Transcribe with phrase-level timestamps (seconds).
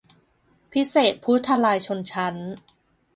[0.71, 2.35] พี่เสกผู้ทลายชนชั้น